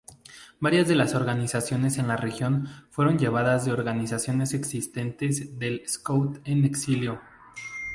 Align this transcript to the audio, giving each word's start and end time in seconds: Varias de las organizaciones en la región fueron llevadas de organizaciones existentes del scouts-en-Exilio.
Varias 0.59 0.87
de 0.87 0.95
las 0.95 1.13
organizaciones 1.13 1.99
en 1.99 2.07
la 2.07 2.17
región 2.17 2.67
fueron 2.89 3.19
llevadas 3.19 3.65
de 3.65 3.71
organizaciones 3.71 4.55
existentes 4.55 5.59
del 5.59 5.83
scouts-en-Exilio. 5.87 7.21